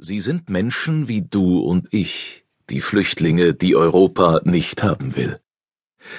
[0.00, 5.40] Sie sind Menschen wie du und ich, die Flüchtlinge, die Europa nicht haben will.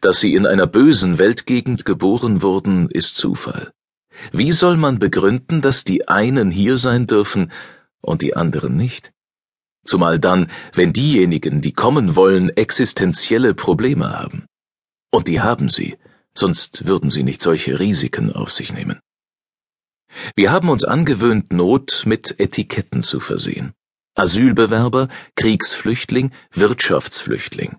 [0.00, 3.72] Dass sie in einer bösen Weltgegend geboren wurden, ist Zufall.
[4.32, 7.52] Wie soll man begründen, dass die einen hier sein dürfen
[8.00, 9.12] und die anderen nicht?
[9.84, 14.46] Zumal dann, wenn diejenigen, die kommen wollen, existenzielle Probleme haben.
[15.12, 15.96] Und die haben sie,
[16.34, 18.98] sonst würden sie nicht solche Risiken auf sich nehmen.
[20.34, 23.72] Wir haben uns angewöhnt, Not mit Etiketten zu versehen.
[24.14, 27.76] Asylbewerber, Kriegsflüchtling, Wirtschaftsflüchtling.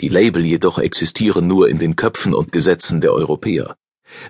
[0.00, 3.76] Die Label jedoch existieren nur in den Köpfen und Gesetzen der Europäer.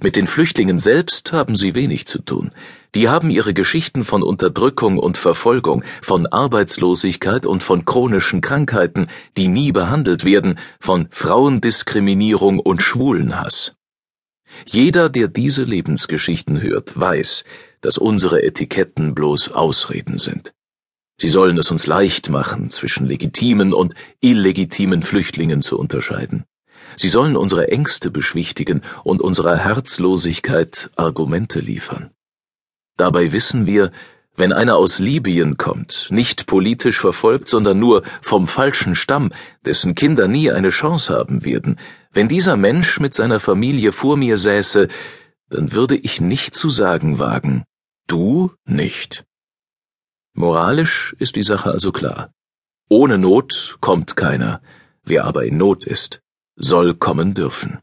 [0.02, 2.52] Mit den Flüchtlingen selbst haben sie wenig zu tun.
[2.94, 9.48] Die haben ihre Geschichten von Unterdrückung und Verfolgung, von Arbeitslosigkeit und von chronischen Krankheiten, die
[9.48, 13.74] nie behandelt werden, von Frauendiskriminierung und Schwulenhass.
[14.66, 17.44] Jeder, der diese Lebensgeschichten hört, weiß,
[17.80, 20.54] dass unsere Etiketten bloß Ausreden sind.
[21.20, 26.44] Sie sollen es uns leicht machen, zwischen legitimen und illegitimen Flüchtlingen zu unterscheiden.
[26.97, 32.10] Sie sollen unsere Ängste beschwichtigen und unserer Herzlosigkeit Argumente liefern.
[32.97, 33.91] Dabei wissen wir,
[34.36, 39.32] wenn einer aus Libyen kommt, nicht politisch verfolgt, sondern nur vom falschen Stamm,
[39.64, 41.78] dessen Kinder nie eine Chance haben werden,
[42.14, 44.88] wenn dieser Mensch mit seiner Familie vor mir säße,
[45.50, 47.64] dann würde ich nicht zu sagen wagen,
[48.06, 49.24] du nicht.
[50.34, 52.32] Moralisch ist die Sache also klar.
[52.88, 54.60] Ohne Not kommt keiner,
[55.02, 56.22] wer aber in Not ist,
[56.56, 57.78] soll kommen dürfen.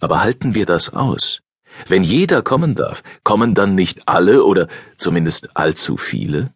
[0.00, 1.42] Aber halten wir das aus?
[1.86, 6.52] Wenn jeder kommen darf, kommen dann nicht alle oder zumindest allzu viele?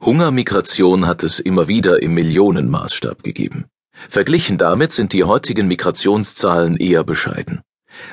[0.00, 3.66] Hungermigration hat es immer wieder im Millionenmaßstab gegeben.
[4.08, 7.62] Verglichen damit sind die heutigen Migrationszahlen eher bescheiden.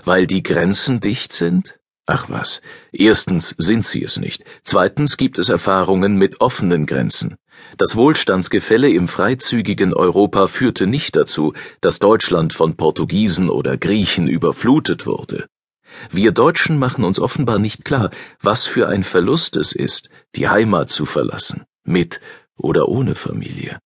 [0.03, 1.79] Weil die Grenzen dicht sind?
[2.05, 2.61] Ach was.
[2.91, 4.43] Erstens sind sie es nicht.
[4.63, 7.37] Zweitens gibt es Erfahrungen mit offenen Grenzen.
[7.77, 15.05] Das Wohlstandsgefälle im freizügigen Europa führte nicht dazu, dass Deutschland von Portugiesen oder Griechen überflutet
[15.05, 15.47] wurde.
[16.09, 18.09] Wir Deutschen machen uns offenbar nicht klar,
[18.41, 22.19] was für ein Verlust es ist, die Heimat zu verlassen, mit
[22.57, 23.79] oder ohne Familie.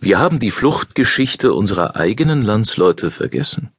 [0.00, 3.72] Wir haben die Fluchtgeschichte unserer eigenen Landsleute vergessen.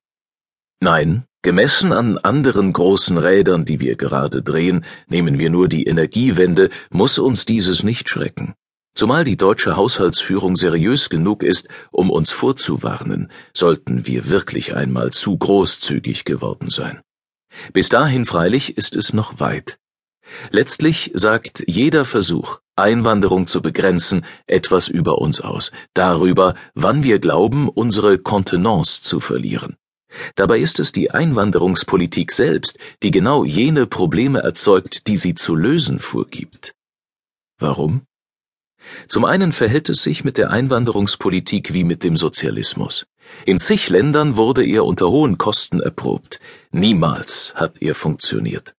[0.82, 6.70] Nein, gemessen an anderen großen Rädern, die wir gerade drehen, nehmen wir nur die Energiewende,
[6.90, 8.54] muss uns dieses nicht schrecken.
[8.96, 15.38] Zumal die deutsche Haushaltsführung seriös genug ist, um uns vorzuwarnen, sollten wir wirklich einmal zu
[15.38, 17.00] großzügig geworden sein.
[17.72, 19.80] Bis dahin freilich ist es noch weit.
[20.52, 27.70] Letztlich sagt jeder Versuch, Einwanderung zu begrenzen, etwas über uns aus, darüber, wann wir glauben,
[27.70, 29.76] unsere Kontenance zu verlieren.
[30.36, 36.00] Dabei ist es die Einwanderungspolitik selbst, die genau jene Probleme erzeugt, die sie zu lösen
[36.00, 36.74] vorgibt.
[37.60, 38.02] Warum?
[39.08, 43.06] Zum einen verhält es sich mit der Einwanderungspolitik wie mit dem Sozialismus.
[43.46, 46.40] In zig Ländern wurde er unter hohen Kosten erprobt.
[46.72, 48.76] Niemals hat er funktioniert.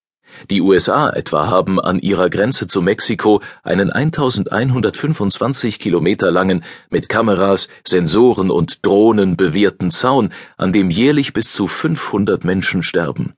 [0.50, 7.68] Die USA etwa haben an ihrer Grenze zu Mexiko einen 1125 Kilometer langen, mit Kameras,
[7.86, 13.34] Sensoren und Drohnen bewehrten Zaun, an dem jährlich bis zu 500 Menschen sterben.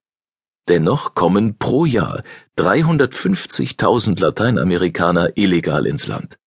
[0.68, 2.22] Dennoch kommen pro Jahr
[2.56, 6.38] 350.000 Lateinamerikaner illegal ins Land.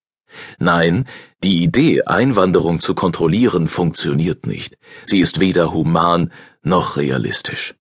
[0.58, 1.06] Nein,
[1.44, 4.78] die Idee, Einwanderung zu kontrollieren, funktioniert nicht.
[5.06, 6.32] Sie ist weder human
[6.64, 7.76] noch realistisch.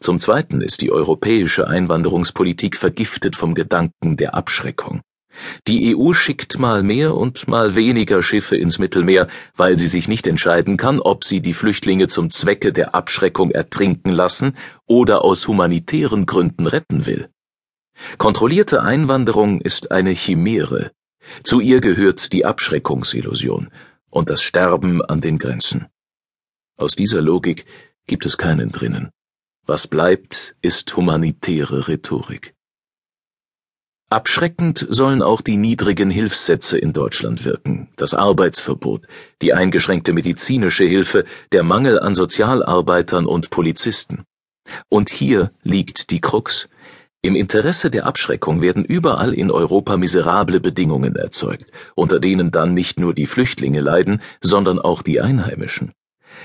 [0.00, 5.02] Zum Zweiten ist die europäische Einwanderungspolitik vergiftet vom Gedanken der Abschreckung.
[5.68, 10.26] Die EU schickt mal mehr und mal weniger Schiffe ins Mittelmeer, weil sie sich nicht
[10.26, 14.56] entscheiden kann, ob sie die Flüchtlinge zum Zwecke der Abschreckung ertrinken lassen
[14.86, 17.28] oder aus humanitären Gründen retten will.
[18.18, 20.90] Kontrollierte Einwanderung ist eine Chimäre,
[21.42, 23.70] zu ihr gehört die Abschreckungsillusion
[24.08, 25.86] und das Sterben an den Grenzen.
[26.76, 27.66] Aus dieser Logik
[28.06, 29.10] gibt es keinen drinnen.
[29.70, 32.56] Was bleibt, ist humanitäre Rhetorik.
[34.10, 39.06] Abschreckend sollen auch die niedrigen Hilfssätze in Deutschland wirken, das Arbeitsverbot,
[39.42, 44.24] die eingeschränkte medizinische Hilfe, der Mangel an Sozialarbeitern und Polizisten.
[44.88, 46.68] Und hier liegt die Krux.
[47.22, 52.98] Im Interesse der Abschreckung werden überall in Europa miserable Bedingungen erzeugt, unter denen dann nicht
[52.98, 55.92] nur die Flüchtlinge leiden, sondern auch die Einheimischen.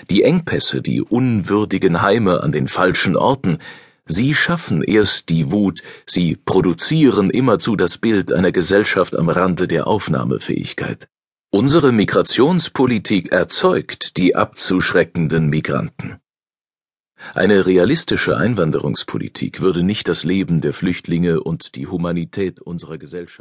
[0.09, 3.59] Die Engpässe, die unwürdigen Heime an den falschen Orten,
[4.05, 9.87] sie schaffen erst die Wut, sie produzieren immerzu das Bild einer Gesellschaft am Rande der
[9.87, 11.07] Aufnahmefähigkeit.
[11.51, 16.19] Unsere Migrationspolitik erzeugt die abzuschreckenden Migranten.
[17.33, 23.39] Eine realistische Einwanderungspolitik würde nicht das Leben der Flüchtlinge und die Humanität unserer Gesellschaft